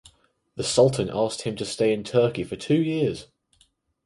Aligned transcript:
The 0.55 0.63
Sultan 0.63 1.11
asked 1.13 1.43
him 1.43 1.55
to 1.57 1.63
stay 1.63 1.93
in 1.93 2.03
Turkey 2.03 2.43
for 2.43 2.55
two 2.55 2.81
years. 2.81 3.27